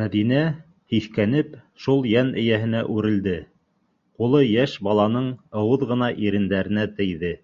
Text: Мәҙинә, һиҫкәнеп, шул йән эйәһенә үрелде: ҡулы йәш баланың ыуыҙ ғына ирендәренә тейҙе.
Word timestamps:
Мәҙинә, 0.00 0.42
һиҫкәнеп, 0.94 1.56
шул 1.86 2.06
йән 2.12 2.30
эйәһенә 2.44 2.84
үрелде: 2.98 3.34
ҡулы 4.22 4.44
йәш 4.54 4.78
баланың 4.90 5.28
ыуыҙ 5.64 5.88
ғына 5.92 6.14
ирендәренә 6.28 6.88
тейҙе. 7.02 7.36